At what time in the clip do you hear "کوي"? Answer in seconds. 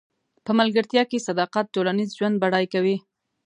2.73-2.95